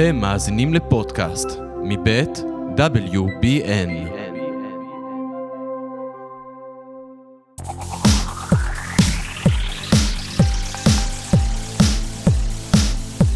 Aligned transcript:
אתם 0.00 0.16
מאזינים 0.16 0.74
לפודקאסט 0.74 1.48
מבית 1.82 2.42
WBN. 2.76 3.90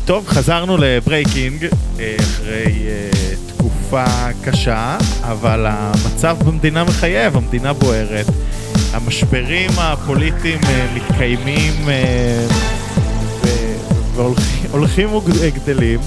טוב, 0.05 0.27
חזרנו 0.29 0.77
לברייקינג 0.77 1.65
אה, 2.01 2.17
אחרי 2.21 2.87
אה, 2.89 3.11
תקופה 3.47 4.05
קשה, 4.45 4.99
אבל 5.23 5.67
המצב 5.69 6.37
במדינה 6.47 6.85
מחייב, 6.85 7.37
המדינה 7.37 7.73
בוערת, 7.73 8.27
המשברים 8.93 9.71
הפוליטיים 9.77 10.61
אה, 10.65 10.87
מתקיימים 10.95 11.73
והולכים 14.15 15.09
וגדלים, 15.15 16.01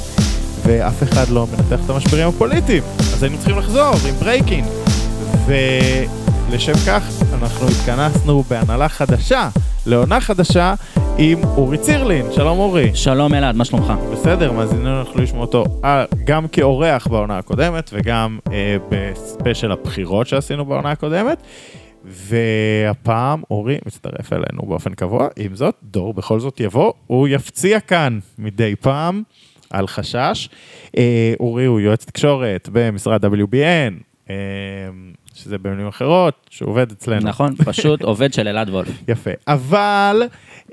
ואף 0.68 1.04
אחד 1.04 1.30
לא 1.30 1.48
מנתח 1.48 1.86
את 1.86 1.90
המשברים 1.90 2.28
הפוליטיים, 2.28 2.84
אז 3.00 3.24
היינו 3.24 3.38
צריכים 3.38 3.58
לחזור 3.58 3.94
עם 4.10 4.16
ברייקינג. 4.20 4.66
ולשם 5.46 6.74
כך 6.88 7.04
אנחנו 7.34 7.68
התכנסנו 7.68 8.44
בהנהלה 8.44 8.90
חדשה, 8.90 9.50
לעונה 9.86 10.22
חדשה, 10.22 10.74
עם 11.18 11.44
אורי 11.44 11.78
צירלין. 11.78 12.26
שלום 12.32 12.60
אורי. 12.60 12.96
שלום 12.96 13.34
אלעד, 13.34 13.56
מה 13.56 13.66
שלומך? 13.66 13.94
בסדר, 14.12 14.52
מאזינינו 14.52 15.02
יכלו 15.02 15.24
לשמוע 15.24 15.42
אותו 15.42 15.66
אה, 15.84 16.06
גם 16.24 16.48
כאורח 16.48 17.08
בעונה 17.08 17.38
הקודמת 17.38 17.90
וגם 17.94 18.40
אה, 18.52 18.78
בספיישל 18.90 19.72
הבחירות 19.72 20.28
שעשינו 20.28 20.66
בעונה 20.66 20.92
הקודמת. 20.92 21.38
והפעם 22.06 23.42
אורי 23.52 23.78
מצטרף 23.86 24.34
אלינו 24.34 24.62
באופן 24.68 24.94
קבוע, 24.94 25.28
עם 25.36 25.56
זאת, 25.56 25.76
דור 25.84 26.14
בכל 26.14 26.40
זאת 26.40 26.60
יבוא, 26.60 26.94
הוא 27.08 27.28
יפציע 27.28 27.80
כאן 27.80 28.20
מדי 28.38 28.76
פעם 28.76 29.24
על 29.70 29.88
חשש. 29.88 30.50
אה, 30.98 31.34
אורי 31.40 31.66
הוא 31.66 31.80
יועץ 31.80 32.06
תקשורת 32.06 32.70
במשרד 32.72 33.26
WBN, 33.26 33.94
אה, 34.30 34.36
שזה 35.34 35.58
במילים 35.58 35.88
אחרות, 35.88 36.48
שהוא 36.50 36.70
עובד 36.70 36.92
אצלנו. 36.92 37.28
נכון, 37.28 37.56
פשוט 37.56 38.04
עובד 38.12 38.34
של 38.34 38.48
אלעד 38.48 38.70
וולף. 38.70 38.90
יפה, 39.08 39.32
אבל 39.48 40.24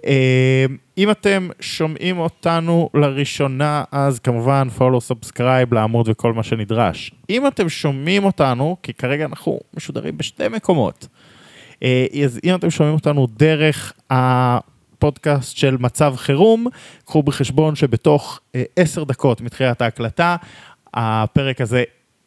אה, 0.07 0.67
אם 0.99 1.11
אתם 1.11 1.49
שומעים 1.61 2.19
אותנו 2.19 2.91
לראשונה, 2.95 3.85
אז 3.93 4.19
כמובן 4.19 4.69
follow, 4.79 5.13
subscribe 5.13 5.75
לעמוד 5.75 6.09
וכל 6.09 6.33
מה 6.33 6.43
שנדרש. 6.43 7.13
אם 7.31 7.47
אתם 7.47 7.69
שומעים 7.69 8.25
אותנו, 8.25 8.77
כי 8.83 8.93
כרגע 8.93 9.25
אנחנו 9.25 9.61
משודרים 9.77 10.19
בשתי 10.19 10.49
מקומות, 10.49 11.09
אז 12.25 12.41
אם 12.45 12.55
אתם 12.55 12.71
שומעים 12.71 12.95
אותנו 12.95 13.27
דרך 13.37 13.93
הפודקאסט 15.05 15.57
של 15.57 15.77
מצב 15.81 16.15
חירום, 16.17 16.67
קחו 17.05 17.23
בחשבון 17.23 17.75
שבתוך 17.77 18.41
אה, 18.55 18.63
עשר 18.77 19.05
דקות 19.05 19.41
מתחילת 19.41 19.83
ההקלטה, 19.83 20.37
הפרק 20.95 21.61
הזה 21.61 21.85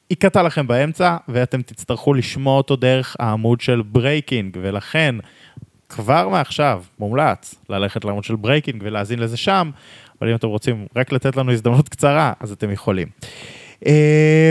ייקטע 0.10 0.44
לכם 0.44 0.68
באמצע, 0.68 1.18
ואתם 1.28 1.62
תצטרכו 1.62 2.14
לשמוע 2.14 2.58
אותו 2.58 2.76
דרך 2.76 3.16
העמוד 3.20 3.62
של 3.62 3.82
ברייקינג, 3.82 4.58
ולכן 4.62 5.16
כבר 5.90 6.30
מעכשיו 6.30 6.84
מומלץ 7.00 7.56
ללכת 7.70 8.06
לעמוד 8.06 8.24
של 8.24 8.36
ברייקינג 8.36 8.82
ולהאזין 8.86 9.20
לזה 9.20 9.38
שם, 9.38 9.72
אבל 10.22 10.30
אם 10.30 10.36
אתם 10.36 10.48
רוצים 10.48 10.88
רק 10.96 11.12
לתת 11.12 11.36
לנו 11.36 11.52
הזדמנות 11.52 11.90
קצרה, 11.90 12.34
אז 12.40 12.52
אתם 12.52 12.72
יכולים. 12.72 13.08
Uh, 13.84 13.88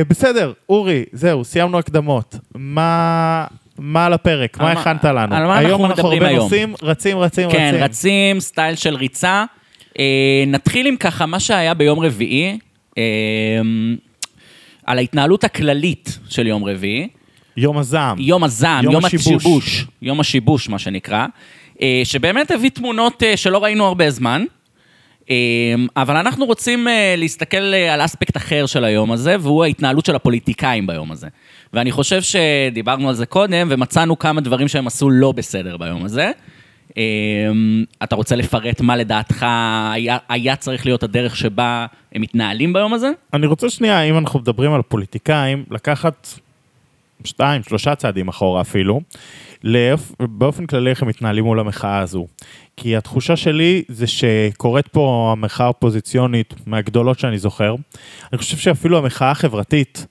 בסדר, 0.09 0.53
אורי, 0.69 1.05
זהו, 1.13 1.45
סיימנו 1.45 1.79
הקדמות. 1.79 2.37
מה, 2.55 3.47
מה 3.79 4.07
על 4.07 4.13
הפרק? 4.13 4.61
מה 4.61 4.73
הכנת 4.73 5.05
לנו? 5.05 5.37
על 5.37 5.47
מה 5.47 5.61
אנחנו 5.61 5.69
מדברים 5.69 5.69
היום? 5.69 5.81
היום 5.81 5.85
אנחנו 5.85 6.13
הרבה 6.13 6.33
נושאים, 6.35 6.75
רצים, 6.83 7.19
רצים, 7.19 7.49
רצים. 7.49 7.51
כן, 7.51 7.77
רצים, 7.79 8.41
סטייל 8.41 8.75
של 8.75 8.95
ריצה. 8.95 9.45
Uh, 9.89 9.99
נתחיל 10.47 10.87
עם 10.87 10.97
ככה 10.97 11.27
מה 11.27 11.41
שהיה 11.41 11.75
ביום 11.75 12.01
רביעי, 12.01 12.59
uh, 12.91 12.97
על 14.87 14.99
ההתנהלות 14.99 15.45
הכללית 15.45 16.19
של 16.29 16.47
יום 16.47 16.65
רביעי. 16.65 17.09
יום 17.57 17.79
הזעם. 17.79 18.19
יום 18.19 18.45
הזעם, 18.45 18.85
יום, 18.85 18.93
יום 18.93 19.05
השיבוש. 19.05 19.87
יום 20.03 20.21
השיבוש, 20.21 20.69
מה 20.69 20.79
שנקרא. 20.79 21.27
אה, 21.83 22.01
שבאמת 22.05 22.51
הביא 22.51 22.71
תמונות 22.71 23.23
אה, 23.23 23.37
שלא 23.37 23.65
ראינו 23.65 23.85
הרבה 23.85 24.11
זמן. 24.11 24.45
אה, 25.31 25.37
אבל 25.97 26.17
אנחנו 26.17 26.47
רוצים 26.47 26.87
להסתכל 27.17 27.75
על 27.91 28.05
אספקט 28.05 28.37
אחר 28.37 28.67
של 28.67 28.85
היום 28.85 29.13
הזה, 29.13 29.37
והוא 29.41 29.65
ההתנהלות 29.65 30.07
של 30.07 30.17
הפוליטיקאים 30.17 30.87
ביום 30.87 31.13
הזה. 31.13 31.29
ואני 31.73 31.93
חושב 31.93 32.21
שדיברנו 32.23 33.09
על 33.09 33.15
זה 33.15 33.27
קודם, 33.27 33.69
ומצאנו 33.71 34.19
כמה 34.19 34.41
דברים 34.41 34.69
שהם 34.69 34.87
עשו 34.87 35.11
לא 35.11 35.33
בסדר 35.33 35.77
ביום 35.77 36.05
הזה. 36.05 36.31
אתה 38.03 38.17
רוצה 38.17 38.37
לפרט 38.37 38.81
מה 38.81 38.97
לדעתך 38.97 39.47
היה, 39.93 40.19
היה 40.29 40.57
צריך 40.57 40.87
להיות 40.87 41.03
הדרך 41.03 41.37
שבה 41.37 41.87
הם 42.13 42.23
מתנהלים 42.23 42.73
ביום 42.73 42.95
הזה? 42.95 43.11
אני 43.35 43.47
רוצה 43.47 43.71
שנייה, 43.71 44.03
אם 44.03 44.19
אנחנו 44.19 44.41
מדברים 44.41 44.73
על 44.73 44.83
פוליטיקאים, 44.83 45.65
לקחת 45.71 46.29
שתיים, 47.27 47.63
שלושה 47.63 47.95
צעדים 47.95 48.29
אחורה 48.29 48.61
אפילו, 48.61 49.01
לאופ... 49.65 50.13
באופן 50.21 50.67
כללי 50.67 50.91
איך 50.91 51.03
הם 51.03 51.09
מתנהלים 51.09 51.45
מול 51.45 51.61
המחאה 51.61 51.99
הזו. 51.99 52.27
כי 52.77 52.97
התחושה 52.97 53.37
שלי 53.37 53.83
זה 53.89 54.07
שקורית 54.07 54.89
פה 54.89 55.29
המחאה 55.33 55.67
האופוזיציונית 55.67 56.55
מהגדולות 56.67 57.19
שאני 57.19 57.39
זוכר. 57.39 57.75
אני 58.33 58.39
חושב 58.39 58.57
שאפילו 58.57 58.99
המחאה 58.99 59.31
החברתית 59.31 60.07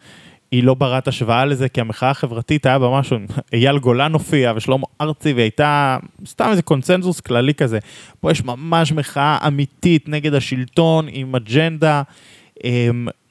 היא 0.51 0.63
לא 0.63 0.73
ברת 0.73 1.07
השוואה 1.07 1.45
לזה, 1.45 1.69
כי 1.69 1.81
המחאה 1.81 2.09
החברתית 2.09 2.65
היה 2.65 2.79
בה 2.79 2.99
משהו, 2.99 3.17
אייל 3.53 3.77
גולן 3.77 4.13
הופיע 4.13 4.53
ושלמה 4.55 4.85
ארצי, 5.01 5.33
והייתה 5.33 5.97
סתם 6.25 6.47
איזה 6.51 6.61
קונצנזוס 6.61 7.19
כללי 7.19 7.53
כזה. 7.53 7.79
פה 8.19 8.31
יש 8.31 8.43
ממש 8.43 8.91
מחאה 8.91 9.37
אמיתית 9.47 10.09
נגד 10.09 10.33
השלטון 10.33 11.07
עם 11.11 11.35
אג'נדה. 11.35 12.01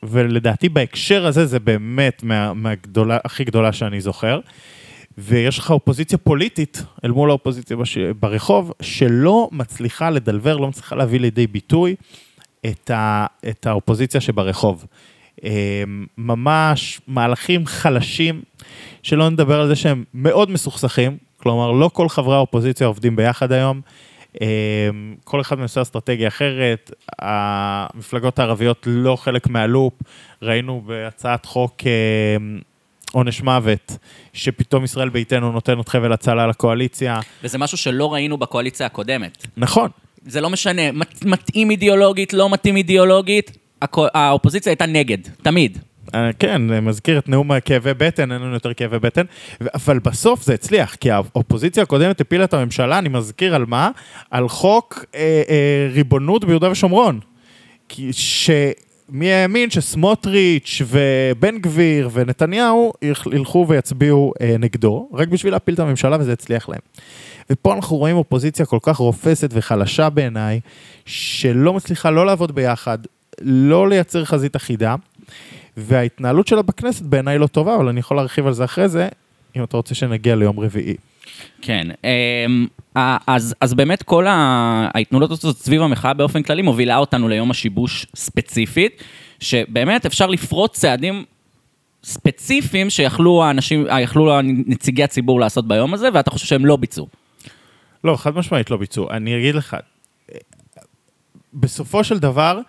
ולדעתי 0.05 0.69
בהקשר 0.69 1.27
הזה 1.27 1.47
זה 1.47 1.61
באמת 1.61 2.23
מה, 2.23 2.55
מהגדולה, 2.55 3.19
הכי 3.25 3.45
גדולה 3.45 3.73
שאני 3.73 4.01
זוכר. 4.01 4.41
ויש 5.19 5.59
לך 5.59 5.71
אופוזיציה 5.71 6.19
פוליטית 6.19 6.83
אל 7.05 7.11
מול 7.11 7.31
האופוזיציה 7.31 7.77
בש... 7.77 7.99
ברחוב, 7.99 8.73
שלא 8.83 9.49
מצליחה 9.53 10.11
לדלבר, 10.11 10.57
לא 10.57 10.69
מצליחה 10.69 10.97
להביא 10.97 11.21
לידי 11.21 11.47
ביטוי 11.47 11.95
את, 12.67 12.91
ה... 12.91 13.27
את 13.49 13.67
האופוזיציה 13.67 14.21
שברחוב. 14.21 14.85
אמ, 15.45 16.07
ממש 16.19 17.01
מהלכים 17.07 17.67
חלשים, 17.67 18.43
שלא 19.03 19.31
נדבר 19.31 19.61
על 19.61 19.69
זה 19.69 19.77
שהם 19.77 20.05
מאוד 20.15 20.51
מסוכסכים, 20.51 21.17
כלומר 21.37 21.73
לא 21.73 21.91
כל 21.93 22.09
חברי 22.09 22.35
האופוזיציה 22.35 22.87
עובדים 22.87 23.17
ביחד 23.17 23.53
היום. 23.53 23.81
אמ, 24.41 25.15
כל 25.25 25.41
אחד 25.41 25.59
מנסה 25.59 25.83
אסטרטגיה 25.83 26.29
אחרת, 26.29 26.91
המפלגות 27.19 28.39
הערביות 28.39 28.87
לא 28.87 29.17
חלק 29.17 29.49
מהלופ, 29.49 29.95
ראינו 30.43 30.83
בהצעת 30.87 31.47
חוק 31.47 31.75
אמ, 31.87 32.61
עונש 33.13 33.43
מוות, 33.43 33.99
שפתאום 34.33 34.85
ישראל 34.85 35.09
ביתנו 35.09 35.53
נותנת 35.53 35.89
חבל 35.89 36.13
הצלה 36.13 36.47
לקואליציה. 36.47 37.21
וזה 37.45 37.59
משהו 37.59 37.79
שלא 37.79 38.13
ראינו 38.13 38.39
בקואליציה 38.39 38.87
הקודמת. 38.87 39.47
נכון. 39.57 39.91
זה 40.27 40.41
לא 40.41 40.51
משנה, 40.51 40.83
מתאים 41.25 41.71
אידיאולוגית, 41.71 42.33
לא 42.33 42.51
מתאים 42.51 42.77
אידיאולוגית, 42.77 43.59
האופוזיציה 44.15 44.71
הייתה 44.71 44.87
נגד, 44.87 45.19
תמיד. 45.43 45.79
אה, 46.15 46.31
כן, 46.39 46.63
מזכיר 46.83 47.19
את 47.19 47.29
נאום 47.29 47.61
כאבי 47.61 47.95
בטן, 47.95 48.33
אין 48.33 48.43
לנו 48.43 48.55
יותר 48.55 48.75
כאבי 48.75 48.99
בטן, 48.99 49.25
אבל 49.75 49.99
בסוף 49.99 50.43
זה 50.43 50.55
הצליח, 50.55 50.95
כי 50.95 51.11
האופוזיציה 51.11 51.83
הקודמת 51.83 52.21
הפילה 52.21 52.45
את 52.45 52.55
הממשלה, 52.55 52.99
אני 52.99 53.09
מזכיר 53.09 53.55
על 53.55 53.65
מה? 53.69 53.91
על 54.31 54.49
חוק 54.49 55.05
אה, 55.15 55.43
אה, 55.49 55.89
ריבונות 55.93 56.45
ביהודה 56.45 56.71
ושומרון. 56.71 57.21
כי 57.89 58.13
שמי 58.13 59.33
האמין 59.33 59.71
שסמוטריץ' 59.71 60.83
ובן 60.87 61.59
גביר 61.59 62.11
ונתניהו 62.13 62.93
ילכו 63.33 63.67
ויצביעו 63.69 64.33
אה, 64.41 64.57
נגדו, 64.59 65.09
רק 65.13 65.29
בשביל 65.29 65.53
להפיל 65.53 65.75
את 65.75 65.79
הממשלה 65.79 66.17
וזה 66.21 66.33
הצליח 66.33 66.69
להם. 66.69 66.81
ופה 67.51 67.75
אנחנו 67.75 67.97
רואים 67.97 68.17
אופוזיציה 68.17 68.67
כל 68.67 68.79
כך 68.83 68.97
רופסת 68.97 69.51
וחלשה 69.53 70.11
בעיניי, 70.11 70.61
שלא 71.07 71.75
מצליחה 71.75 72.11
לא 72.11 72.27
לעבוד 72.27 72.55
ביחד, 72.55 72.99
לא 73.41 73.89
לייצר 73.89 74.25
חזית 74.25 74.57
אחידה. 74.57 74.95
וההתנהלות 75.77 76.47
שלה 76.47 76.63
בכנסת 76.63 77.03
בעיניי 77.03 77.39
לא 77.39 77.47
טובה, 77.47 77.77
אבל 77.77 77.89
אני 77.89 78.01
יכול 78.01 78.17
להרחיב 78.17 78.47
על 78.47 78.53
זה 78.53 78.65
אחרי 78.65 78.89
זה, 78.89 79.09
אם 79.57 79.65
אתה 79.65 79.77
רוצה 79.77 79.95
שנגיע 79.95 80.37
ליום 80.37 80.61
רביעי. 80.61 80.97
כן, 81.63 81.89
אמ, 82.05 82.67
אז, 83.27 83.55
אז 83.61 83.75
באמת 83.75 84.03
כל 84.03 84.27
ההתנהלות 84.29 85.31
הזאת 85.31 85.57
סביב 85.57 85.83
המחאה 85.83 86.15
באופן 86.15 86.43
כללי 86.43 86.63
מובילה 86.63 86.97
אותנו 86.97 87.29
ליום 87.29 87.51
השיבוש 87.51 88.07
ספציפית, 88.17 89.03
שבאמת 89.41 90.07
אפשר 90.07 90.27
לפרוט 90.27 90.73
צעדים 90.73 91.25
ספציפיים 92.05 92.91
שיכלו 92.91 93.45
האנשים, 93.45 93.87
יכלו 94.03 94.41
נציגי 94.43 95.05
הציבור 95.05 95.41
לעשות 95.41 95.69
ביום 95.69 95.95
הזה, 95.95 96.09
ואתה 96.15 96.31
חושב 96.31 96.47
שהם 96.47 96.67
לא 96.67 96.77
ביצעו. 96.77 97.09
לא, 98.05 98.17
חד 98.17 98.37
משמעית 98.37 98.71
לא 98.71 98.77
ביצעו. 98.77 99.11
אני 99.11 99.39
אגיד 99.39 99.55
לך, 99.55 99.77
בסופו 101.55 102.05
של 102.05 102.19
דבר, 102.19 102.61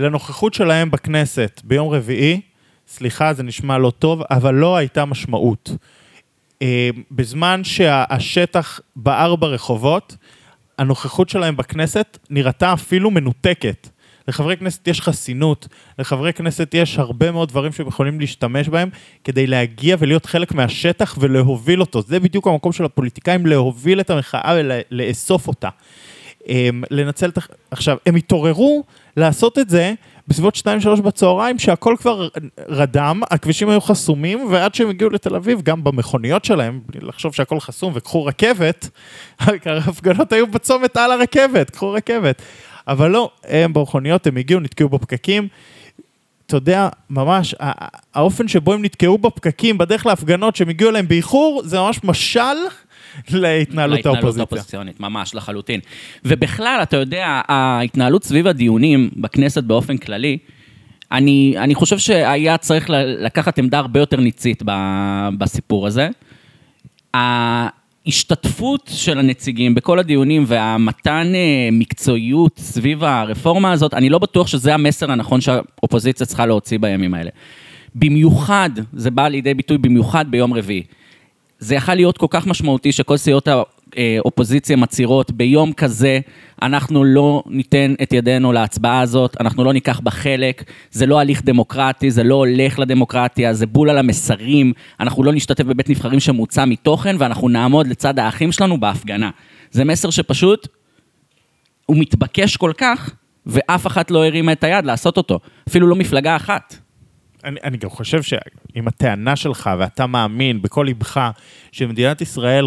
לנוכחות 0.00 0.54
שלהם 0.54 0.90
בכנסת 0.90 1.60
ביום 1.64 1.88
רביעי, 1.88 2.40
סליחה, 2.88 3.34
זה 3.34 3.42
נשמע 3.42 3.78
לא 3.78 3.92
טוב, 3.98 4.22
אבל 4.30 4.54
לא 4.54 4.76
הייתה 4.76 5.04
משמעות. 5.04 5.70
אה, 6.62 6.90
בזמן 7.10 7.64
שהשטח 7.64 8.80
בער 8.96 9.36
ברחובות, 9.36 10.16
הנוכחות 10.78 11.28
שלהם 11.28 11.56
בכנסת 11.56 12.18
נראתה 12.30 12.72
אפילו 12.72 13.10
מנותקת 13.10 13.88
לחברי 14.28 14.56
כנסת 14.56 14.88
יש 14.88 15.00
חסינות, 15.00 15.68
לחברי 15.98 16.32
כנסת 16.32 16.74
יש 16.74 16.98
הרבה 16.98 17.30
מאוד 17.32 17.48
דברים 17.48 17.72
שהם 17.72 17.86
יכולים 17.86 18.20
להשתמש 18.20 18.68
בהם 18.68 18.88
כדי 19.24 19.46
להגיע 19.46 19.96
ולהיות 19.98 20.26
חלק 20.26 20.52
מהשטח 20.52 21.16
ולהוביל 21.20 21.80
אותו. 21.80 22.02
זה 22.02 22.20
בדיוק 22.20 22.46
המקום 22.46 22.72
של 22.72 22.84
הפוליטיקאים, 22.84 23.46
להוביל 23.46 24.00
את 24.00 24.10
המחאה 24.10 24.56
ולאסוף 24.56 25.48
אותה. 25.48 25.68
אמ, 26.48 26.82
לנצל 26.90 27.28
את... 27.28 27.38
עכשיו, 27.70 27.96
הם 28.06 28.16
התעוררו 28.16 28.84
לעשות 29.16 29.58
את 29.58 29.70
זה 29.70 29.94
בסביבות 30.28 30.56
2-3 30.56 31.00
בצהריים, 31.00 31.58
שהכל 31.58 31.94
כבר 31.98 32.28
רדם, 32.68 33.20
הכבישים 33.30 33.68
היו 33.68 33.80
חסומים, 33.80 34.46
ועד 34.50 34.74
שהם 34.74 34.88
הגיעו 34.88 35.10
לתל 35.10 35.36
אביב, 35.36 35.62
גם 35.62 35.84
במכוניות 35.84 36.44
שלהם, 36.44 36.80
בלי 36.86 37.00
לחשוב 37.06 37.34
שהכל 37.34 37.60
חסום, 37.60 37.92
וקחו 37.96 38.24
רכבת, 38.24 38.88
ההפגנות 39.66 40.32
היו 40.32 40.46
בצומת 40.46 40.96
על 40.96 41.12
הרכבת, 41.12 41.70
קחו 41.70 41.92
רכבת. 41.92 42.42
אבל 42.88 43.10
לא, 43.10 43.30
הם 43.44 43.72
במכוניות, 43.72 44.26
הם 44.26 44.36
הגיעו, 44.36 44.60
נתקעו 44.60 44.88
בפקקים. 44.88 45.48
אתה 46.46 46.56
יודע, 46.56 46.88
ממש, 47.10 47.54
האופן 48.14 48.48
שבו 48.48 48.72
הם 48.72 48.84
נתקעו 48.84 49.18
בפקקים 49.18 49.78
בדרך 49.78 50.06
להפגנות 50.06 50.56
שהם 50.56 50.68
הגיעו 50.68 50.90
אליהם 50.90 51.08
באיחור, 51.08 51.62
זה 51.64 51.78
ממש 51.78 52.00
משל 52.04 52.56
להתנהלות 53.30 54.06
האופוזיציונית, 54.06 55.00
ממש, 55.00 55.34
לחלוטין. 55.34 55.80
ובכלל, 56.24 56.78
אתה 56.82 56.96
יודע, 56.96 57.40
ההתנהלות 57.48 58.24
סביב 58.24 58.46
הדיונים 58.46 59.10
בכנסת 59.16 59.64
באופן 59.64 59.96
כללי, 59.96 60.38
אני, 61.12 61.54
אני 61.56 61.74
חושב 61.74 61.98
שהיה 61.98 62.58
צריך 62.58 62.86
לקחת 63.18 63.58
עמדה 63.58 63.78
הרבה 63.78 64.00
יותר 64.00 64.16
ניצית 64.16 64.62
בסיפור 65.38 65.86
הזה. 65.86 66.08
ההשתתפות 67.14 68.90
של 68.94 69.18
הנציגים 69.18 69.74
בכל 69.74 69.98
הדיונים 69.98 70.44
והמתן 70.46 71.32
אה, 71.34 71.68
מקצועיות 71.72 72.58
סביב 72.58 73.04
הרפורמה 73.04 73.72
הזאת, 73.72 73.94
אני 73.94 74.08
לא 74.08 74.18
בטוח 74.18 74.46
שזה 74.46 74.74
המסר 74.74 75.12
הנכון 75.12 75.40
שהאופוזיציה 75.40 76.26
צריכה 76.26 76.46
להוציא 76.46 76.78
בימים 76.78 77.14
האלה. 77.14 77.30
במיוחד, 77.94 78.70
זה 78.92 79.10
בא 79.10 79.28
לידי 79.28 79.54
ביטוי 79.54 79.78
במיוחד 79.78 80.30
ביום 80.30 80.54
רביעי. 80.54 80.82
זה 81.58 81.74
יכול 81.74 81.94
להיות 81.94 82.18
כל 82.18 82.26
כך 82.30 82.46
משמעותי 82.46 82.92
שכל 82.92 83.16
סיעות 83.16 83.48
האופוזיציה 83.96 84.76
מצהירות, 84.76 85.30
ביום 85.30 85.72
כזה 85.72 86.20
אנחנו 86.62 87.04
לא 87.04 87.42
ניתן 87.46 87.94
את 88.02 88.12
ידינו 88.12 88.52
להצבעה 88.52 89.00
הזאת, 89.00 89.36
אנחנו 89.40 89.64
לא 89.64 89.72
ניקח 89.72 90.00
בה 90.00 90.10
חלק, 90.10 90.64
זה 90.90 91.06
לא 91.06 91.20
הליך 91.20 91.42
דמוקרטי, 91.44 92.10
זה 92.10 92.22
לא 92.22 92.34
הולך 92.34 92.78
לדמוקרטיה, 92.78 93.54
זה 93.54 93.66
בול 93.66 93.90
על 93.90 93.98
המסרים, 93.98 94.72
אנחנו 95.00 95.24
לא 95.24 95.32
נשתתף 95.32 95.64
בבית 95.64 95.90
נבחרים 95.90 96.20
שמוצע 96.20 96.64
מתוכן 96.64 97.16
ואנחנו 97.18 97.48
נעמוד 97.48 97.86
לצד 97.86 98.18
האחים 98.18 98.52
שלנו 98.52 98.80
בהפגנה. 98.80 99.30
זה 99.70 99.84
מסר 99.84 100.10
שפשוט, 100.10 100.68
הוא 101.86 101.96
מתבקש 101.96 102.56
כל 102.56 102.72
כך, 102.78 103.10
ואף 103.46 103.86
אחת 103.86 104.10
לא 104.10 104.26
הרימה 104.26 104.52
את 104.52 104.64
היד 104.64 104.84
לעשות 104.84 105.16
אותו, 105.16 105.40
אפילו 105.68 105.86
לא 105.86 105.96
מפלגה 105.96 106.36
אחת. 106.36 106.87
אני, 107.44 107.60
אני 107.64 107.76
גם 107.76 107.90
חושב 107.90 108.22
שאם 108.22 108.88
הטענה 108.88 109.36
שלך 109.36 109.70
ואתה 109.78 110.06
מאמין 110.06 110.62
בכל 110.62 110.84
ליבך 110.84 111.30
שמדינת 111.72 112.20
ישראל 112.20 112.66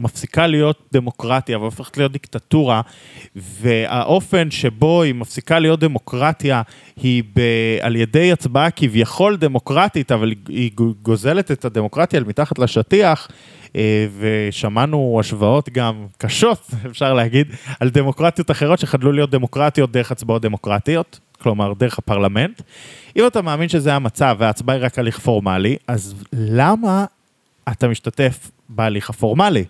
מפסיקה 0.00 0.46
להיות 0.46 0.88
דמוקרטיה 0.92 1.58
והופכת 1.58 1.96
להיות 1.96 2.12
דיקטטורה, 2.12 2.80
והאופן 3.36 4.50
שבו 4.50 5.02
היא 5.02 5.14
מפסיקה 5.14 5.58
להיות 5.58 5.80
דמוקרטיה 5.80 6.62
היא 6.96 7.22
ב, 7.36 7.40
על 7.80 7.96
ידי 7.96 8.32
הצבעה 8.32 8.70
כביכול 8.70 9.36
דמוקרטית, 9.36 10.12
אבל 10.12 10.32
היא 10.48 10.70
גוזלת 11.02 11.50
את 11.50 11.64
הדמוקרטיה 11.64 12.18
אל 12.18 12.24
מתחת 12.24 12.58
לשטיח, 12.58 13.28
אה, 13.76 14.06
ושמענו 14.18 15.16
השוואות 15.20 15.68
גם 15.68 16.06
קשות, 16.18 16.70
אפשר 16.90 17.14
להגיד, 17.14 17.46
על 17.80 17.90
דמוקרטיות 17.90 18.50
אחרות 18.50 18.78
שחדלו 18.78 19.12
להיות 19.12 19.30
דמוקרטיות 19.30 19.92
דרך 19.92 20.12
הצבעות 20.12 20.42
דמוקרטיות. 20.42 21.20
כלומר 21.42 21.72
דרך 21.72 21.98
הפרלמנט. 21.98 22.62
אם 23.16 23.26
אתה 23.26 23.42
מאמין 23.42 23.68
שזה 23.68 23.94
המצב 23.94 24.36
וההצבעה 24.38 24.76
היא 24.76 24.84
רק 24.84 24.98
הליך 24.98 25.18
פורמלי, 25.18 25.76
אז 25.88 26.14
למה 26.32 27.04
אתה 27.68 27.88
משתתף 27.88 28.50
בהליך 28.68 29.10
הפורמלי? 29.10 29.64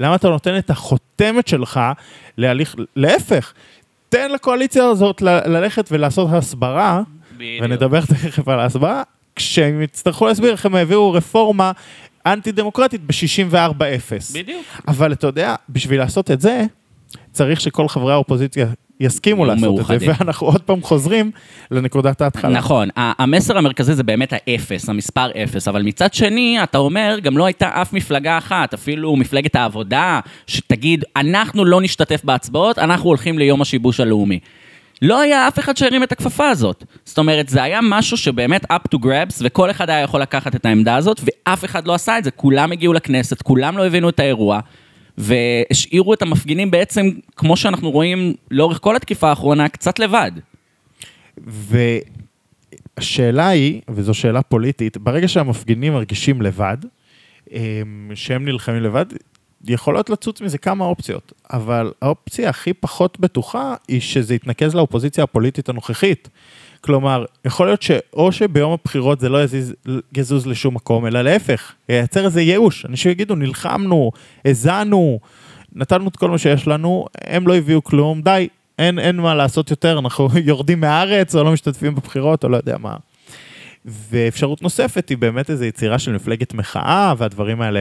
למה 0.00 0.14
אתה 0.14 0.28
נותן 0.28 0.58
את 0.58 0.70
החותמת 0.70 1.48
שלך 1.48 1.80
להליך, 2.38 2.74
להפך, 2.96 3.52
תן 4.08 4.30
לקואליציה 4.30 4.84
הזאת 4.84 5.22
ללכת 5.22 5.88
ולעשות 5.92 6.28
הסברה, 6.32 7.02
בדיוק. 7.36 7.64
ונדבר 7.64 8.00
תכף 8.00 8.48
על 8.48 8.60
ההסברה, 8.60 9.02
כשהם 9.36 9.82
יצטרכו 9.82 10.26
להסביר 10.26 10.52
איך 10.52 10.66
הם 10.66 10.74
העבירו 10.74 11.12
רפורמה 11.12 11.72
אנטי 12.26 12.52
דמוקרטית 12.52 13.00
ב-64-0. 13.06 14.34
בדיוק. 14.34 14.64
אבל 14.88 15.12
אתה 15.12 15.26
יודע, 15.26 15.54
בשביל 15.68 16.00
לעשות 16.00 16.30
את 16.30 16.40
זה, 16.40 16.64
צריך 17.32 17.60
שכל 17.60 17.88
חברי 17.88 18.12
האופוזיציה 18.12 18.66
יסכימו 19.00 19.44
לעשות 19.44 19.62
מאוחדים. 19.62 20.10
את 20.10 20.16
זה, 20.16 20.24
ואנחנו 20.24 20.46
עוד 20.46 20.60
פעם 20.60 20.82
חוזרים 20.82 21.30
לנקודת 21.70 22.20
ההתחלה. 22.20 22.58
נכון, 22.58 22.88
המסר 22.96 23.58
המרכזי 23.58 23.94
זה 23.94 24.02
באמת 24.02 24.32
האפס, 24.32 24.88
המספר 24.88 25.30
אפס, 25.44 25.68
אבל 25.68 25.82
מצד 25.82 26.14
שני, 26.14 26.62
אתה 26.62 26.78
אומר, 26.78 27.18
גם 27.22 27.38
לא 27.38 27.46
הייתה 27.46 27.68
אף 27.82 27.92
מפלגה 27.92 28.38
אחת, 28.38 28.74
אפילו 28.74 29.16
מפלגת 29.16 29.56
העבודה, 29.56 30.20
שתגיד, 30.46 31.04
אנחנו 31.16 31.64
לא 31.64 31.80
נשתתף 31.80 32.20
בהצבעות, 32.24 32.78
אנחנו 32.78 33.08
הולכים 33.08 33.38
ליום 33.38 33.62
השיבוש 33.62 34.00
הלאומי. 34.00 34.38
לא 35.02 35.20
היה 35.20 35.48
אף 35.48 35.58
אחד 35.58 35.76
שהרים 35.76 36.02
את 36.02 36.12
הכפפה 36.12 36.48
הזאת. 36.48 36.84
זאת 37.04 37.18
אומרת, 37.18 37.48
זה 37.48 37.62
היה 37.62 37.80
משהו 37.82 38.16
שבאמת 38.16 38.64
up 38.72 38.94
to 38.94 38.98
grabs, 38.98 39.40
וכל 39.40 39.70
אחד 39.70 39.90
היה 39.90 40.00
יכול 40.00 40.22
לקחת 40.22 40.54
את 40.54 40.66
העמדה 40.66 40.96
הזאת, 40.96 41.20
ואף 41.24 41.64
אחד 41.64 41.86
לא 41.86 41.94
עשה 41.94 42.18
את 42.18 42.24
זה. 42.24 42.30
כולם 42.30 42.72
הגיעו 42.72 42.92
לכנסת, 42.92 43.42
כולם 43.42 43.78
לא 43.78 43.86
הבינו 43.86 44.08
את 44.08 44.20
האירוע. 44.20 44.60
והשאירו 45.18 46.14
את 46.14 46.22
המפגינים 46.22 46.70
בעצם, 46.70 47.10
כמו 47.36 47.56
שאנחנו 47.56 47.90
רואים 47.90 48.34
לאורך 48.50 48.78
כל 48.82 48.96
התקיפה 48.96 49.28
האחרונה, 49.28 49.68
קצת 49.68 49.98
לבד. 49.98 50.32
והשאלה 52.96 53.48
היא, 53.48 53.80
וזו 53.90 54.14
שאלה 54.14 54.42
פוליטית, 54.42 54.96
ברגע 54.96 55.28
שהמפגינים 55.28 55.92
מרגישים 55.92 56.42
לבד, 56.42 56.76
שהם 58.14 58.44
נלחמים 58.44 58.82
לבד, 58.82 59.06
יכולות 59.64 60.10
לצוץ 60.10 60.40
מזה 60.40 60.58
כמה 60.58 60.84
אופציות, 60.84 61.32
אבל 61.52 61.92
האופציה 62.02 62.50
הכי 62.50 62.72
פחות 62.72 63.20
בטוחה 63.20 63.74
היא 63.88 64.00
שזה 64.00 64.34
יתנקז 64.34 64.74
לאופוזיציה 64.74 65.24
הפוליטית 65.24 65.68
הנוכחית. 65.68 66.28
כלומר, 66.80 67.24
יכול 67.44 67.66
להיות 67.66 67.82
שאו 67.82 68.32
שביום 68.32 68.72
הבחירות 68.72 69.20
זה 69.20 69.28
לא 69.28 69.42
יזיז, 69.42 69.74
יזוז 70.16 70.46
לשום 70.46 70.74
מקום, 70.74 71.06
אלא 71.06 71.22
להפך, 71.22 71.72
ייצר 71.88 72.24
איזה 72.24 72.42
ייאוש. 72.42 72.86
אנשים 72.86 73.10
יגידו, 73.10 73.34
נלחמנו, 73.34 74.10
האזנו, 74.44 75.18
נתנו 75.72 76.08
את 76.08 76.16
כל 76.16 76.30
מה 76.30 76.38
שיש 76.38 76.66
לנו, 76.66 77.06
הם 77.24 77.48
לא 77.48 77.56
הביאו 77.56 77.84
כלום, 77.84 78.22
די, 78.22 78.48
אין, 78.78 78.98
אין 78.98 79.16
מה 79.16 79.34
לעשות 79.34 79.70
יותר, 79.70 79.98
אנחנו 79.98 80.28
יורדים 80.44 80.80
מהארץ 80.80 81.34
או 81.34 81.44
לא 81.44 81.52
משתתפים 81.52 81.94
בבחירות 81.94 82.44
או 82.44 82.48
לא 82.48 82.56
יודע 82.56 82.76
מה. 82.78 82.96
ואפשרות 83.84 84.62
נוספת 84.62 85.08
היא 85.08 85.18
באמת 85.18 85.50
איזו 85.50 85.64
יצירה 85.64 85.98
של 85.98 86.12
מפלגת 86.12 86.54
מחאה, 86.54 87.14
והדברים 87.18 87.60
האלה 87.60 87.80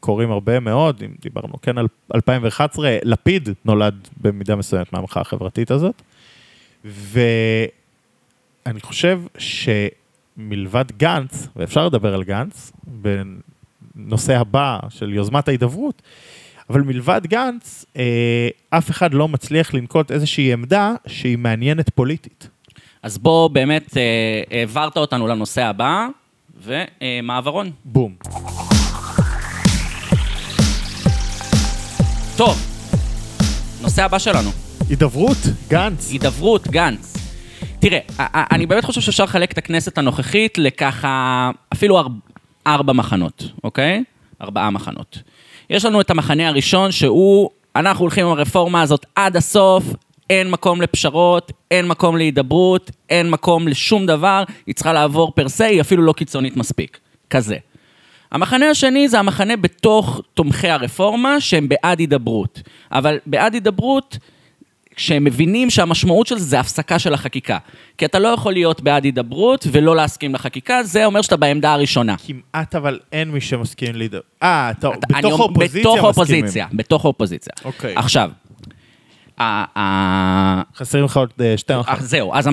קורים 0.00 0.30
הרבה 0.30 0.60
מאוד. 0.60 1.02
אם 1.04 1.10
דיברנו 1.20 1.54
כן 1.62 1.78
על 1.78 1.86
2011, 2.14 2.96
לפיד 3.02 3.48
נולד 3.64 4.08
במידה 4.20 4.56
מסוימת 4.56 4.92
מהמחאה 4.92 5.20
החברתית 5.20 5.70
הזאת. 5.70 6.02
ו... 6.84 7.20
אני 8.66 8.80
חושב 8.80 9.20
שמלבד 9.38 10.84
גנץ, 10.96 11.48
ואפשר 11.56 11.86
לדבר 11.86 12.14
על 12.14 12.24
גנץ, 12.24 12.72
בנושא 13.94 14.38
הבא 14.38 14.78
של 14.88 15.14
יוזמת 15.14 15.48
ההידברות, 15.48 16.02
אבל 16.70 16.80
מלבד 16.80 17.20
גנץ, 17.26 17.84
אה, 17.96 18.48
אף 18.70 18.90
אחד 18.90 19.14
לא 19.14 19.28
מצליח 19.28 19.74
לנקוט 19.74 20.10
איזושהי 20.12 20.52
עמדה 20.52 20.94
שהיא 21.06 21.38
מעניינת 21.38 21.90
פוליטית. 21.90 22.48
אז 23.06 23.18
בוא 23.18 23.48
באמת, 23.48 23.96
אה, 23.96 24.58
העברת 24.58 24.96
אותנו 24.96 25.26
לנושא 25.26 25.64
הבא, 25.64 26.06
ומעברון. 26.62 27.70
בום. 27.84 28.14
טוב, 32.36 32.56
נושא 33.82 34.04
הבא 34.04 34.18
שלנו. 34.18 34.50
הידברות, 34.88 35.36
גנץ. 35.68 36.10
הידברות, 36.12 36.68
גנץ. 36.68 37.16
תראה, 37.78 37.98
אני 38.52 38.66
באמת 38.66 38.84
חושב 38.84 39.00
שאפשר 39.00 39.24
לחלק 39.24 39.52
את 39.52 39.58
הכנסת 39.58 39.98
הנוכחית 39.98 40.58
לככה, 40.58 41.50
אפילו 41.72 41.98
ארבע, 41.98 42.14
ארבע 42.66 42.92
מחנות, 42.92 43.50
אוקיי? 43.64 44.04
ארבעה 44.42 44.70
מחנות. 44.70 45.18
יש 45.70 45.84
לנו 45.84 46.00
את 46.00 46.10
המחנה 46.10 46.48
הראשון 46.48 46.92
שהוא, 46.92 47.50
אנחנו 47.76 48.02
הולכים 48.02 48.26
עם 48.26 48.32
הרפורמה 48.32 48.82
הזאת 48.82 49.06
עד 49.14 49.36
הסוף, 49.36 49.84
אין 50.30 50.50
מקום 50.50 50.82
לפשרות, 50.82 51.52
אין 51.70 51.88
מקום 51.88 52.16
להידברות, 52.16 52.90
אין 53.10 53.30
מקום 53.30 53.68
לשום 53.68 54.06
דבר, 54.06 54.44
היא 54.66 54.74
צריכה 54.74 54.92
לעבור 54.92 55.32
פר 55.34 55.48
סה, 55.48 55.64
היא 55.64 55.80
אפילו 55.80 56.02
לא 56.02 56.12
קיצונית 56.12 56.56
מספיק. 56.56 56.98
כזה. 57.30 57.56
המחנה 58.32 58.70
השני 58.70 59.08
זה 59.08 59.18
המחנה 59.18 59.56
בתוך 59.56 60.20
תומכי 60.34 60.68
הרפורמה 60.68 61.40
שהם 61.40 61.68
בעד 61.68 61.98
הידברות. 61.98 62.62
אבל 62.92 63.18
בעד 63.26 63.54
הידברות 63.54 64.18
כשהם 64.96 65.24
מבינים 65.24 65.70
שהמשמעות 65.70 66.26
של 66.26 66.38
זה 66.38 66.44
זה 66.44 66.60
הפסקה 66.60 66.98
של 66.98 67.14
החקיקה. 67.14 67.58
כי 67.98 68.04
אתה 68.04 68.18
לא 68.18 68.28
יכול 68.28 68.52
להיות 68.52 68.80
בעד 68.80 69.04
הידברות 69.04 69.66
ולא 69.72 69.96
להסכים 69.96 70.34
לחקיקה, 70.34 70.82
זה 70.82 71.06
אומר 71.06 71.22
שאתה 71.22 71.36
בעמדה 71.36 71.72
הראשונה. 71.72 72.14
כמעט 72.26 72.74
אבל 72.74 72.98
אין 73.12 73.30
מי 73.30 73.40
שמסכים 73.40 73.94
להידברות. 73.94 74.24
אה, 74.42 74.70
אתה 74.70 74.90
בתוך 75.08 75.40
האופוזיציה 75.40 75.80
בתוך 75.80 76.04
האופוזיציה, 76.04 76.66
בתוך 76.72 77.04
האופוזיציה. 77.04 77.52
אוקיי. 77.64 77.94
עכשיו, 77.96 78.30
חסרים 80.76 81.04
לך 81.04 81.16
עוד 81.16 81.30
אה, 81.40 81.54
שתי... 81.56 81.72
אה, 81.74 81.96
זהו, 82.00 82.34
אז 82.34 82.44